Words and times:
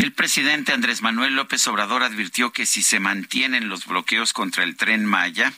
El 0.00 0.14
presidente 0.14 0.72
Andrés 0.72 1.02
Manuel 1.02 1.34
López 1.34 1.66
Obrador 1.66 2.02
advirtió 2.02 2.52
que 2.52 2.64
si 2.64 2.82
se 2.82 3.00
mantienen 3.00 3.68
los 3.68 3.84
bloqueos 3.84 4.32
contra 4.32 4.64
el 4.64 4.74
tren 4.74 5.04
Maya 5.04 5.52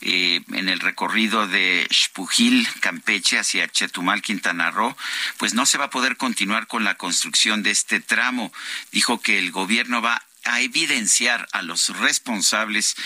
eh, 0.00 0.40
en 0.52 0.68
el 0.68 0.80
recorrido 0.80 1.46
de 1.46 1.86
Xpujil, 1.88 2.66
Campeche, 2.80 3.38
hacia 3.38 3.68
Chetumal, 3.68 4.22
Quintana 4.22 4.72
Roo, 4.72 4.96
pues 5.38 5.54
no 5.54 5.66
se 5.66 5.78
va 5.78 5.84
a 5.84 5.90
poder 5.90 6.16
continuar 6.16 6.66
con 6.66 6.82
la 6.82 6.96
construcción 6.96 7.62
de 7.62 7.70
este 7.70 8.00
tramo. 8.00 8.52
Dijo 8.90 9.20
que 9.20 9.38
el 9.38 9.52
gobierno 9.52 10.02
va 10.02 10.20
a 10.46 10.60
evidenciar 10.60 11.46
a 11.52 11.62
los 11.62 11.96
responsables 11.98 12.96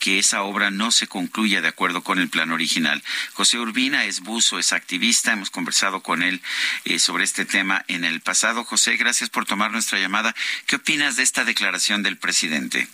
que 0.00 0.18
esa 0.18 0.42
obra 0.42 0.70
no 0.70 0.90
se 0.90 1.06
concluya 1.06 1.60
de 1.60 1.68
acuerdo 1.68 2.02
con 2.02 2.18
el 2.18 2.28
plan 2.28 2.52
original. 2.52 3.02
José 3.32 3.58
Urbina 3.58 4.04
es 4.04 4.20
buzo, 4.20 4.58
es 4.58 4.72
activista, 4.72 5.32
hemos 5.32 5.50
conversado 5.50 6.00
con 6.02 6.22
él 6.22 6.40
eh, 6.84 6.98
sobre 6.98 7.24
este 7.24 7.44
tema 7.44 7.84
en 7.88 8.04
el 8.04 8.20
pasado. 8.20 8.64
José, 8.64 8.96
gracias 8.96 9.30
por 9.30 9.46
tomar 9.46 9.72
nuestra 9.72 9.98
llamada. 9.98 10.34
¿Qué 10.66 10.76
opinas 10.76 11.16
de 11.16 11.22
esta 11.22 11.44
declaración 11.44 12.02
del 12.02 12.16
presidente? 12.16 12.88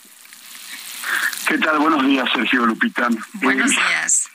¿Qué 1.47 1.59
tal? 1.59 1.79
Buenos 1.79 2.07
días, 2.07 2.29
Sergio 2.33 2.67
Lupita. 2.67 3.09
Buenos 3.35 3.71
días. 3.71 4.29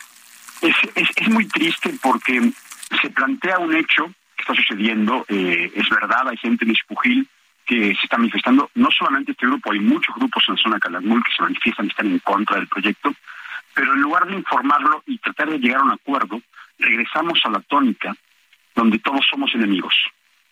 Es, 0.62 0.76
es, 0.95 1.28
muy 1.28 1.48
triste 1.48 1.94
porque 2.02 2.52
se 3.02 3.10
plantea 3.10 3.60
un 3.60 3.76
hecho 3.76 4.14
que 4.36 4.42
está 4.42 4.54
sucediendo, 4.56 5.26
eh, 5.28 5.72
es 5.76 5.90
verdad, 5.90 6.30
hay 6.30 6.38
gente 6.38 6.66
en 6.66 6.72
Espujil 6.72 7.28
que 7.72 7.95
se 7.95 8.03
está 8.03 8.17
manifestando, 8.17 8.69
no 8.75 8.89
solamente 8.91 9.31
este 9.31 9.47
grupo, 9.47 9.72
hay 9.72 9.80
muchos 9.80 10.14
grupos 10.14 10.44
en 10.45 10.55
la 10.55 10.61
zona 10.61 10.75
de 10.75 10.81
Calakmul 10.81 11.23
que 11.23 11.33
se 11.33 11.41
manifiestan 11.41 11.86
y 11.86 11.89
están 11.89 12.08
en 12.08 12.19
contra 12.19 12.58
del 12.58 12.67
proyecto, 12.67 13.14
pero 13.73 13.94
en 13.94 14.02
lugar 14.02 14.27
de 14.27 14.36
informarlo 14.36 15.02
y 15.05 15.17
tratar 15.19 15.50
de 15.50 15.58
llegar 15.58 15.80
a 15.80 15.83
un 15.86 15.92
acuerdo, 15.92 16.42
regresamos 16.77 17.39
a 17.45 17.49
la 17.49 17.61
tónica 17.61 18.14
donde 18.75 18.99
todos 18.99 19.25
somos 19.25 19.55
enemigos. 19.55 19.95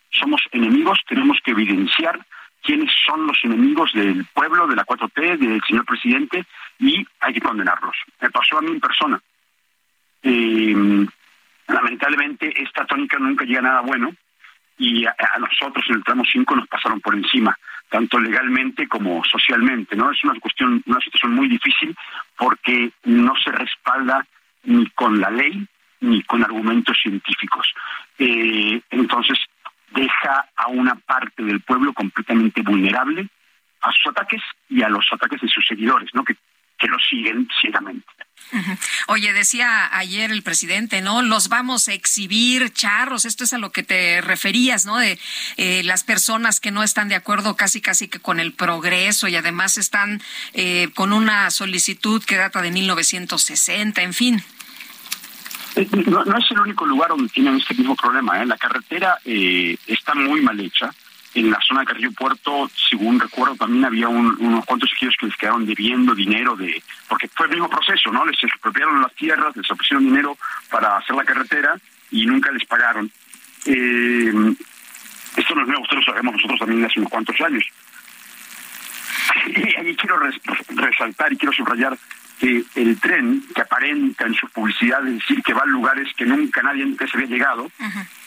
Somos 0.09 0.41
enemigos, 0.53 0.99
tenemos 1.09 1.39
que 1.43 1.51
evidenciar 1.51 2.25
quiénes 2.63 2.89
son 3.05 3.27
los 3.27 3.37
enemigos 3.43 3.91
del 3.91 4.25
pueblo, 4.33 4.65
de 4.67 4.77
la 4.77 4.85
4T, 4.85 5.39
del 5.39 5.61
señor 5.67 5.83
presidente, 5.83 6.45
y 6.79 7.05
hay 7.19 7.33
que 7.33 7.41
condenarlos. 7.41 7.97
Me 8.21 8.29
pasó 8.29 8.59
a 8.59 8.61
mí 8.61 8.71
en 8.71 8.79
persona. 8.79 9.21
Eh, 10.23 11.05
lamentablemente 11.67 12.63
esta 12.63 12.85
tónica 12.85 13.19
nunca 13.19 13.43
llega 13.43 13.59
a 13.59 13.63
nada 13.63 13.81
bueno, 13.81 14.15
y 14.79 15.05
a, 15.05 15.15
nosotros 15.39 15.85
en 15.89 15.97
el 15.97 16.03
tramo 16.03 16.23
5 16.25 16.55
nos 16.55 16.67
pasaron 16.67 17.01
por 17.01 17.13
encima, 17.13 17.55
tanto 17.89 18.17
legalmente 18.17 18.87
como 18.87 19.21
socialmente, 19.25 19.95
¿no? 19.95 20.09
Es 20.09 20.23
una 20.23 20.39
cuestión, 20.39 20.81
una 20.85 21.01
situación 21.01 21.35
muy 21.35 21.49
difícil 21.49 21.95
porque 22.37 22.91
no 23.03 23.33
se 23.43 23.51
respalda 23.51 24.25
ni 24.63 24.85
con 24.91 25.19
la 25.19 25.29
ley 25.29 25.67
ni 25.99 26.23
con 26.23 26.43
argumentos 26.43 26.97
científicos. 27.01 27.73
Eh, 28.17 28.81
entonces, 28.89 29.37
deja 29.91 30.45
a 30.55 30.67
una 30.69 30.95
parte 30.95 31.43
del 31.43 31.59
pueblo 31.59 31.91
completamente 31.91 32.61
vulnerable 32.61 33.27
a 33.81 33.91
sus 33.91 34.07
ataques 34.07 34.41
y 34.69 34.81
a 34.81 34.89
los 34.89 35.05
ataques 35.11 35.41
de 35.41 35.49
sus 35.49 35.65
seguidores, 35.67 36.09
¿no? 36.13 36.23
Que, 36.23 36.35
que 36.77 36.87
lo 36.87 36.97
siguen 36.99 37.49
ciegamente. 37.59 38.07
Oye, 39.07 39.31
decía 39.33 39.95
ayer 39.95 40.31
el 40.31 40.41
presidente, 40.41 41.01
¿no? 41.01 41.21
Los 41.21 41.49
vamos 41.49 41.87
a 41.87 41.93
exhibir 41.93 42.71
charros, 42.73 43.25
esto 43.25 43.43
es 43.43 43.53
a 43.53 43.57
lo 43.57 43.71
que 43.71 43.83
te 43.83 44.21
referías, 44.21 44.85
¿no? 44.85 44.97
De 44.97 45.19
eh, 45.57 45.83
las 45.83 46.03
personas 46.03 46.59
que 46.59 46.71
no 46.71 46.83
están 46.83 47.09
de 47.09 47.15
acuerdo 47.15 47.55
casi 47.55 47.79
casi 47.81 48.07
que 48.07 48.19
con 48.19 48.39
el 48.39 48.53
progreso 48.53 49.27
y 49.27 49.35
además 49.35 49.77
están 49.77 50.21
eh, 50.53 50.89
con 50.95 51.13
una 51.13 51.51
solicitud 51.51 52.23
que 52.23 52.37
data 52.37 52.61
de 52.61 52.71
1960, 52.71 54.01
en 54.01 54.13
fin. 54.13 54.43
Eh, 55.75 55.87
no, 56.07 56.23
es 56.23 56.51
el 56.51 56.59
único 56.59 56.85
lugar 56.85 57.09
donde 57.09 57.29
tienen 57.29 57.57
este 57.57 57.75
mismo 57.75 57.95
problema. 57.95 58.41
¿eh? 58.41 58.45
La 58.45 58.57
carretera 58.57 59.19
está 59.25 60.15
muy 60.15 60.41
mal 60.41 60.59
hecha 60.59 60.91
en 61.35 61.51
la 61.51 61.59
zona 61.61 61.81
de 61.81 61.85
Carrillo 61.87 62.11
Puerto, 62.11 62.69
según 62.89 63.19
recuerdo, 63.19 63.55
también 63.55 63.85
había 63.85 64.07
unos 64.07 64.65
cuantos 64.65 64.91
ejidos 64.93 65.15
que 65.19 65.27
les 65.27 65.35
quedaron 65.35 65.65
debiendo 65.65 66.15
dinero 66.15 66.55
de, 66.55 66.81
porque 67.07 67.27
fue 67.27 67.45
el 67.45 67.53
mismo 67.53 67.69
proceso, 67.69 68.11
¿no? 68.11 68.25
Les 68.25 68.43
expropiaron 68.43 69.01
las 69.01 69.13
tierras, 69.13 69.55
les 69.55 69.69
ofrecieron 69.69 70.05
dinero 70.05 70.37
para 70.71 70.97
hacer 70.97 71.15
la 71.15 71.23
carretera 71.23 71.75
y 72.11 72.25
nunca 72.25 72.51
les 72.51 72.65
pagaron. 72.65 73.11
Eh, 73.65 74.33
esto 75.35 75.55
no 75.55 75.61
es 75.61 75.67
nuevo, 75.67 75.83
esto 75.83 75.95
lo 75.95 76.03
sabemos 76.03 76.33
nosotros 76.33 76.59
también 76.59 76.85
hace 76.85 76.99
unos 76.99 77.11
cuantos 77.11 77.39
años. 77.41 77.65
Y 79.47 79.75
ahí 79.75 79.95
quiero 79.95 80.19
resaltar 80.69 81.31
y 81.31 81.37
quiero 81.37 81.53
subrayar 81.53 81.97
que 82.39 82.63
el 82.75 82.99
tren, 82.99 83.43
que 83.53 83.61
aparenta 83.61 84.25
en 84.25 84.33
su 84.33 84.47
publicidad 84.49 85.03
decir 85.03 85.43
que 85.43 85.53
va 85.53 85.61
a 85.61 85.65
lugares 85.65 86.07
que 86.15 86.25
nunca 86.25 86.63
nadie 86.63 86.83
antes 86.83 87.13
había 87.13 87.27
llegado, 87.27 87.69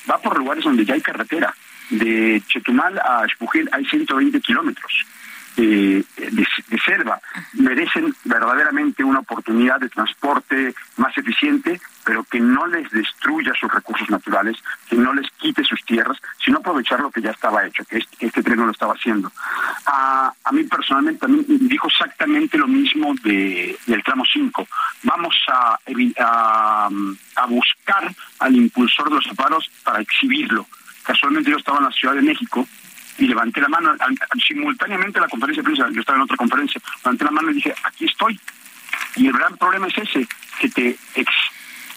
va 0.09 0.19
por 0.19 0.39
lugares 0.39 0.65
donde 0.65 0.85
ya 0.85 0.95
hay 0.95 1.01
carretera 1.01 1.53
de 1.93 2.43
Chetumal 2.47 2.99
a 2.99 3.25
Espujil 3.27 3.69
hay 3.73 3.85
120 3.85 4.41
kilómetros. 4.41 5.07
Eh, 5.55 6.03
de, 6.17 6.79
selva 6.83 7.21
merecen 7.53 8.15
verdaderamente 8.25 9.05
una 9.05 9.19
oportunidad 9.19 9.79
de 9.81 9.91
transporte 9.91 10.75
más 10.97 11.17
eficiente, 11.19 11.79
pero 12.05 12.25
que 12.25 12.41
no 12.41 12.67
les 12.67 12.91
destruya 12.91 13.53
sus 13.61 13.71
recursos 13.71 14.09
naturales, 14.09 14.57
que 14.89 14.97
no 14.97 15.13
les 15.13 15.31
quite 15.33 15.63
sus 15.63 15.85
tierras, 15.85 16.17
sino 16.43 16.59
aprovechar 16.59 17.01
lo 17.01 17.11
que 17.11 17.21
ya 17.21 17.33
estaba 17.33 17.67
hecho, 17.67 17.85
que 17.85 17.99
este, 17.99 18.27
este 18.27 18.43
tren 18.43 18.61
no 18.61 18.67
lo 18.67 18.73
estaba 18.73 18.95
haciendo. 18.95 19.31
A, 19.85 20.33
a, 20.43 20.53
mí 20.53 20.65
personalmente 20.65 21.27
dijo 21.29 21.87
exactamente 21.89 22.57
lo 22.57 22.67
mismo 22.67 23.15
de, 23.23 23.77
del 23.87 24.03
tramo 24.03 24.25
5. 24.25 24.67
Vamos 25.03 25.37
a, 25.49 25.79
a, 26.19 26.89
a 27.37 27.47
buscar 27.47 28.11
al 28.39 28.57
impulsor 28.57 29.11
de 29.11 29.17
los 29.17 29.25
separos 29.25 29.71
para 29.85 30.01
exhibirlo 30.01 30.67
Casualmente 31.03 31.51
yo 31.51 31.57
estaba 31.57 31.79
en 31.79 31.85
la 31.85 31.91
Ciudad 31.91 32.15
de 32.15 32.23
México 32.23 32.67
y 33.19 33.27
levanté 33.27 33.61
la 33.61 33.69
mano, 33.69 33.95
simultáneamente 34.47 35.19
a 35.19 35.23
la 35.23 35.29
conferencia 35.29 35.63
de 35.63 35.67
prensa, 35.67 35.91
yo 35.93 36.01
estaba 36.01 36.17
en 36.17 36.23
otra 36.23 36.37
conferencia, 36.37 36.81
levanté 37.05 37.25
la 37.25 37.31
mano 37.31 37.51
y 37.51 37.55
dije, 37.55 37.75
aquí 37.85 38.07
estoy. 38.07 38.41
Y 39.17 39.27
el 39.27 39.33
gran 39.33 39.57
problema 39.57 39.87
es 39.89 39.99
ese, 39.99 40.27
que 40.59 40.69
te, 40.69 40.99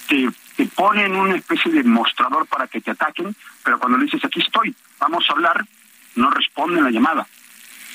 te, 0.07 0.29
te 0.55 0.65
ponen 0.67 1.15
una 1.15 1.35
especie 1.35 1.71
de 1.71 1.83
mostrador 1.83 2.45
para 2.47 2.67
que 2.67 2.81
te 2.81 2.91
ataquen, 2.91 3.35
pero 3.63 3.79
cuando 3.79 3.97
le 3.97 4.05
dices, 4.05 4.23
aquí 4.25 4.41
estoy, 4.41 4.75
vamos 4.99 5.25
a 5.29 5.33
hablar, 5.33 5.65
no 6.15 6.29
responden 6.29 6.83
la 6.83 6.91
llamada. 6.91 7.27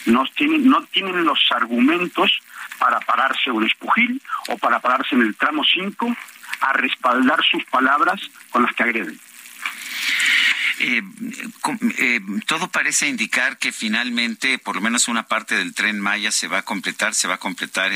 No 0.06 0.24
tienen, 0.34 0.66
no 0.66 0.82
tienen 0.84 1.24
los 1.24 1.38
argumentos 1.50 2.40
para 2.78 3.00
pararse 3.00 3.50
un 3.50 3.66
espujil 3.66 4.20
o 4.48 4.56
para 4.56 4.80
pararse 4.80 5.14
en 5.14 5.22
el 5.22 5.36
tramo 5.36 5.62
5 5.62 6.16
a 6.62 6.72
respaldar 6.72 7.42
sus 7.44 7.64
palabras 7.66 8.20
con 8.50 8.62
las 8.62 8.72
que 8.74 8.82
agreden. 8.82 9.20
Eh, 10.82 11.02
eh, 11.98 12.20
todo 12.46 12.68
parece 12.68 13.06
indicar 13.06 13.58
que 13.58 13.70
finalmente 13.70 14.58
por 14.58 14.76
lo 14.76 14.80
menos 14.80 15.08
una 15.08 15.28
parte 15.28 15.54
del 15.54 15.74
tren 15.74 16.00
Maya 16.00 16.32
se 16.32 16.48
va 16.48 16.58
a 16.58 16.62
completar, 16.62 17.14
se 17.14 17.28
va 17.28 17.34
a 17.34 17.38
completar 17.38 17.92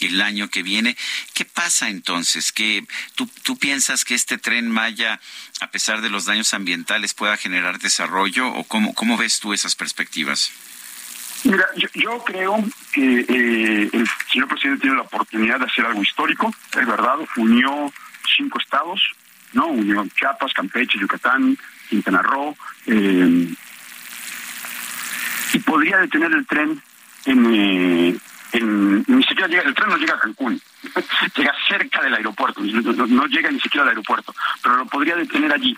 el 0.00 0.20
año 0.22 0.48
que 0.48 0.62
viene. 0.62 0.96
¿Qué 1.34 1.44
pasa 1.44 1.90
entonces? 1.90 2.50
¿Que 2.50 2.86
tú, 3.16 3.58
piensas 3.58 4.06
que 4.06 4.14
este 4.14 4.38
tren 4.38 4.70
Maya, 4.70 5.20
a 5.60 5.70
pesar 5.70 6.00
de 6.00 6.08
los 6.08 6.24
daños 6.24 6.54
ambientales, 6.54 7.12
pueda 7.12 7.36
generar 7.36 7.78
desarrollo 7.78 8.48
o 8.48 8.64
cómo, 8.64 8.94
cómo 8.94 9.18
ves 9.18 9.38
tú 9.38 9.52
esas 9.52 9.76
perspectivas? 9.76 10.52
Mira, 11.44 11.66
yo, 11.92 12.24
creo 12.24 12.64
que 12.94 13.26
eh, 13.28 13.90
el 13.92 14.08
señor 14.32 14.48
presidente 14.48 14.80
tiene 14.80 14.96
la 14.96 15.02
oportunidad 15.02 15.58
de 15.58 15.66
hacer 15.66 15.84
algo 15.84 16.02
histórico, 16.02 16.54
es 16.80 16.86
verdad, 16.86 17.16
unió 17.36 17.92
cinco 18.36 18.58
estados, 18.58 19.02
¿no? 19.52 19.66
Unió 19.66 20.06
Chiapas, 20.16 20.54
Campeche, 20.54 20.98
Yucatán, 20.98 21.58
Quintana 21.92 22.22
Roo, 22.22 22.56
eh, 22.86 23.54
y 25.52 25.58
podría 25.58 25.98
detener 25.98 26.32
el 26.32 26.46
tren 26.46 26.82
en, 27.26 27.54
eh, 27.54 28.16
en, 28.52 29.04
ni 29.06 29.22
siquiera 29.24 29.46
llega, 29.46 29.62
el 29.64 29.74
tren 29.74 29.90
no 29.90 29.98
llega 29.98 30.14
a 30.14 30.20
Cancún, 30.20 30.58
llega 31.36 31.52
cerca 31.68 32.02
del 32.02 32.14
aeropuerto, 32.14 32.62
no, 32.62 33.26
llega 33.26 33.50
ni 33.50 33.60
siquiera 33.60 33.82
al 33.82 33.90
aeropuerto, 33.90 34.34
pero 34.62 34.76
lo 34.76 34.86
podría 34.86 35.16
detener 35.16 35.52
allí. 35.52 35.76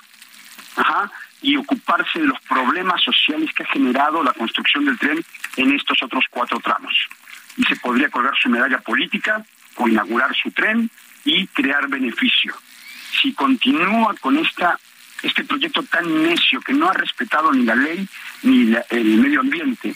Ajá, 0.76 1.11
y 1.43 1.56
ocuparse 1.56 2.20
de 2.20 2.28
los 2.28 2.40
problemas 2.43 3.02
sociales 3.02 3.50
que 3.52 3.64
ha 3.64 3.66
generado 3.66 4.22
la 4.22 4.32
construcción 4.34 4.84
del 4.84 4.99
tren 4.99 5.25
en 5.56 5.75
estos 5.75 6.00
otros 6.00 6.25
cuatro 6.31 6.61
tramos. 6.61 6.94
Y 7.56 7.64
se 7.64 7.75
podría 7.76 8.08
colgar 8.08 8.34
su 8.40 8.49
medalla 8.49 8.78
política 8.78 9.44
o 9.76 9.88
inaugurar 9.88 10.32
su 10.37 10.52
tren 10.52 10.88
y 11.25 11.46
crear 11.49 11.88
beneficio. 11.88 12.55
Si 13.20 13.32
continúa 13.32 14.14
con 14.20 14.37
esta 14.38 14.78
este 15.25 15.44
proyecto 15.44 15.82
tan 15.82 16.23
necio 16.23 16.61
que 16.61 16.73
no 16.73 16.88
ha 16.88 16.93
respetado 16.93 17.53
ni 17.53 17.65
la 17.65 17.75
ley 17.75 18.06
ni 18.43 18.75
el 18.91 19.19
medio 19.19 19.41
ambiente 19.41 19.94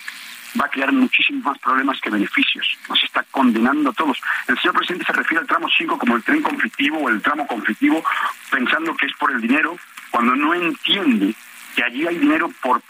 va 0.59 0.67
a 0.67 0.71
crear 0.71 0.93
muchísimos 0.93 1.45
más 1.45 1.59
problemas 1.59 2.01
que 2.01 2.11
beneficios. 2.11 2.67
Nos 2.89 3.03
está 3.05 3.23
condenando 3.31 3.91
a 3.91 3.93
todos. 3.93 4.19
El 4.47 4.59
señor 4.59 4.77
presidente 4.77 5.05
se 5.07 5.13
refiere 5.13 5.41
al 5.41 5.47
tramo 5.47 5.69
5 5.69 5.99
como 5.99 6.17
el 6.17 6.23
tren 6.23 6.43
conflictivo 6.43 6.99
o 6.99 7.09
el 7.09 7.21
tramo 7.21 7.47
conflictivo, 7.47 8.03
pensando 8.51 8.97
que 8.97 9.07
es 9.07 9.13
por 9.15 9.31
el 9.31 9.41
dinero, 9.41 9.77
cuando 10.11 10.35
no 10.35 10.55
entiende 10.55 11.35
que 11.77 11.85
allí 11.85 12.07
hay 12.07 12.19
dinero 12.19 12.51
por 12.63 12.83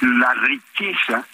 la 0.00 0.34
riqueza 0.34 1.24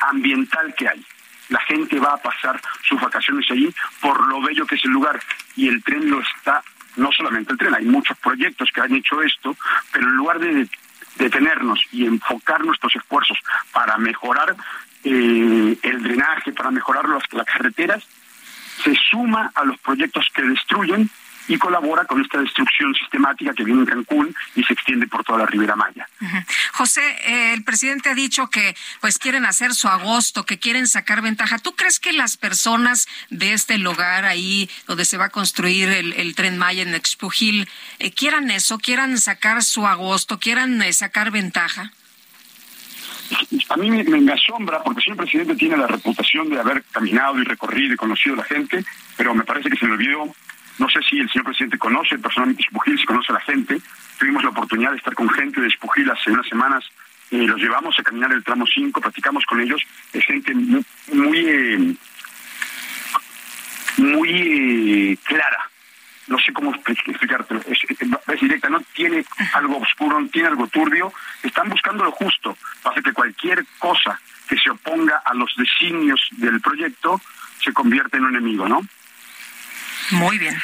ambiental 0.00 0.74
que 0.76 0.88
hay. 0.88 1.04
La 1.48 1.60
gente 1.60 1.98
va 1.98 2.14
a 2.14 2.22
pasar 2.22 2.60
sus 2.82 3.00
vacaciones 3.00 3.48
allí 3.50 3.72
por 4.00 4.26
lo 4.26 4.40
bello 4.40 4.66
que 4.66 4.76
es 4.76 4.84
el 4.84 4.92
lugar 4.92 5.20
y 5.56 5.68
el 5.68 5.82
tren 5.82 6.10
lo 6.10 6.20
está, 6.20 6.62
no 6.96 7.10
solamente 7.12 7.52
el 7.52 7.58
tren, 7.58 7.74
hay 7.74 7.84
muchos 7.84 8.18
proyectos 8.18 8.70
que 8.74 8.80
han 8.80 8.94
hecho 8.94 9.22
esto, 9.22 9.56
pero 9.92 10.06
en 10.06 10.16
lugar 10.16 10.38
de 10.38 10.68
detenernos 11.16 11.84
y 11.92 12.06
enfocar 12.06 12.64
nuestros 12.64 12.94
esfuerzos 12.96 13.38
para 13.72 13.98
mejorar 13.98 14.56
eh, 15.04 15.78
el 15.82 16.02
drenaje, 16.02 16.52
para 16.52 16.70
mejorar 16.70 17.08
las 17.08 17.46
carreteras, 17.46 18.06
se 18.82 18.94
suma 19.10 19.50
a 19.54 19.64
los 19.64 19.78
proyectos 19.78 20.28
que 20.34 20.42
destruyen 20.42 21.10
y 21.48 21.58
colabora 21.58 22.04
con 22.04 22.20
esta 22.20 22.38
destrucción 22.38 22.94
sistemática 22.94 23.52
que 23.54 23.64
viene 23.64 23.80
en 23.80 23.86
Cancún 23.86 24.34
y 24.54 24.62
se 24.62 24.72
extiende 24.72 25.06
por 25.06 25.24
toda 25.24 25.40
la 25.40 25.46
Ribera 25.46 25.76
Maya. 25.76 26.08
José, 26.72 27.02
eh, 27.24 27.52
el 27.54 27.64
presidente 27.64 28.10
ha 28.10 28.14
dicho 28.14 28.48
que 28.48 28.76
pues 29.00 29.18
quieren 29.18 29.44
hacer 29.44 29.74
su 29.74 29.88
agosto, 29.88 30.44
que 30.44 30.58
quieren 30.58 30.86
sacar 30.86 31.22
ventaja. 31.22 31.58
¿Tú 31.58 31.74
crees 31.74 31.98
que 31.98 32.12
las 32.12 32.36
personas 32.36 33.08
de 33.30 33.52
este 33.52 33.78
lugar 33.78 34.24
ahí 34.24 34.70
donde 34.86 35.04
se 35.04 35.16
va 35.16 35.26
a 35.26 35.30
construir 35.30 35.88
el, 35.88 36.34
tren 36.34 36.58
Maya 36.58 36.82
en 36.82 36.94
Expujil 36.94 37.68
eh, 37.98 38.12
quieran 38.12 38.50
eso, 38.50 38.78
quieran 38.78 39.18
sacar 39.18 39.62
su 39.62 39.86
agosto, 39.86 40.38
quieran 40.38 40.80
eh, 40.82 40.92
sacar 40.92 41.30
ventaja? 41.30 41.92
a 43.68 43.76
mí 43.76 43.90
me, 43.90 44.02
me, 44.02 44.32
asombra 44.32 44.82
porque 44.82 45.02
el 45.06 45.16
presidente 45.16 45.54
tiene 45.54 45.76
la 45.76 45.86
reputación 45.86 46.48
de 46.50 46.58
haber 46.58 46.82
caminado 46.90 47.38
y 47.40 47.44
recorrido 47.44 47.94
y 47.94 47.96
conocido 47.96 48.34
a 48.34 48.38
la 48.38 48.44
gente, 48.44 48.84
pero 49.16 49.34
me 49.34 49.44
parece 49.44 49.70
que 49.70 49.76
se 49.76 49.86
le 49.86 49.92
olvidó 49.92 50.34
no 50.80 50.88
sé 50.88 51.00
si 51.02 51.18
el 51.18 51.30
señor 51.30 51.44
presidente 51.44 51.76
conoce 51.76 52.18
personalmente 52.18 52.62
Espujil, 52.62 52.98
si 52.98 53.04
conoce 53.04 53.32
a 53.32 53.34
la 53.34 53.40
gente. 53.42 53.78
Tuvimos 54.18 54.42
la 54.42 54.48
oportunidad 54.48 54.92
de 54.92 54.96
estar 54.96 55.14
con 55.14 55.28
gente 55.28 55.60
de 55.60 55.68
Espujil 55.68 56.10
hace 56.10 56.30
unas 56.30 56.48
semanas. 56.48 56.82
Eh, 57.30 57.46
los 57.46 57.60
llevamos 57.60 57.98
a 57.98 58.02
caminar 58.02 58.32
el 58.32 58.42
tramo 58.42 58.64
5, 58.66 58.98
platicamos 58.98 59.44
con 59.44 59.60
ellos. 59.60 59.82
Es 60.14 60.24
gente 60.24 60.54
muy, 60.54 61.98
muy, 63.98 64.30
eh, 64.30 65.18
clara. 65.22 65.68
No 66.28 66.38
sé 66.38 66.50
cómo 66.54 66.74
explicarte. 66.74 67.60
Es, 67.66 68.40
directa, 68.40 68.70
no 68.70 68.80
tiene 68.94 69.22
algo 69.52 69.76
oscuro, 69.80 70.18
no 70.18 70.28
tiene 70.28 70.48
algo 70.48 70.66
turbio. 70.68 71.12
Están 71.42 71.68
buscando 71.68 72.04
lo 72.04 72.12
justo. 72.12 72.56
Para 72.82 73.02
que 73.02 73.12
cualquier 73.12 73.66
cosa 73.78 74.18
que 74.48 74.56
se 74.56 74.70
oponga 74.70 75.20
a 75.26 75.34
los 75.34 75.54
designios 75.58 76.26
del 76.38 76.58
proyecto 76.62 77.20
se 77.62 77.70
convierta 77.74 78.16
en 78.16 78.24
un 78.24 78.30
enemigo, 78.30 78.66
¿no? 78.66 78.80
Muy 80.12 80.38
bien. 80.38 80.56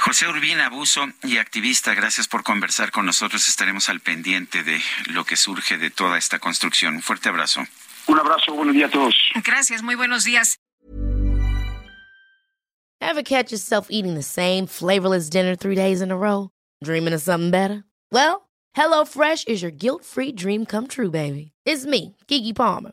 José 0.00 0.26
Urbina, 0.26 0.66
abuso 0.66 1.06
y 1.22 1.36
activista, 1.36 1.94
gracias 1.94 2.26
por 2.26 2.42
conversar 2.42 2.90
con 2.90 3.04
nosotros. 3.04 3.46
Estaremos 3.48 3.88
al 3.88 4.00
pendiente 4.00 4.62
de 4.62 4.80
lo 5.06 5.24
que 5.24 5.36
surge 5.36 5.76
de 5.76 5.90
toda 5.90 6.16
esta 6.16 6.38
construcción. 6.38 6.94
Un 6.94 7.02
fuerte 7.02 7.28
abrazo. 7.28 7.66
Un 8.06 8.18
abrazo, 8.18 8.54
buenos 8.54 8.74
días 8.74 8.88
a 8.88 8.92
todos. 8.92 9.14
Gracias, 9.44 9.82
muy 9.82 9.94
buenos 9.94 10.24
días. 10.24 10.56
Ever 13.02 13.22
catch 13.22 13.50
yourself 13.50 13.88
eating 13.90 14.14
the 14.14 14.22
same 14.22 14.66
flavorless 14.66 15.30
dinner 15.30 15.56
three 15.56 15.74
days 15.74 16.00
in 16.00 16.10
a 16.10 16.16
row? 16.16 16.50
Dreaming 16.82 17.14
of 17.14 17.22
something 17.22 17.50
better? 17.50 17.84
Well, 18.12 18.48
HelloFresh 18.76 19.48
is 19.48 19.62
your 19.62 19.70
guilt-free 19.70 20.32
dream 20.32 20.64
come 20.66 20.86
true, 20.86 21.10
baby. 21.10 21.52
It's 21.64 21.86
me, 21.86 22.16
Kiki 22.26 22.52
Palmer. 22.52 22.92